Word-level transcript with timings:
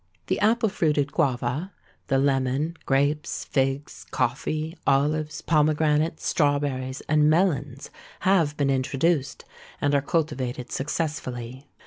The 0.25 0.39
apple 0.39 0.69
fruited 0.69 1.11
guava, 1.11 1.73
the 2.07 2.17
lemon, 2.17 2.75
grapes, 2.87 3.45
figs, 3.45 4.07
coffee, 4.09 4.75
olives, 4.87 5.41
pomegranates, 5.43 6.25
strawberries, 6.25 7.01
and 7.01 7.29
melons 7.29 7.91
have 8.21 8.57
been 8.57 8.71
introduced, 8.71 9.45
and 9.79 9.93
are 9.93 10.01
cultivated 10.01 10.71
successfully. 10.71 11.67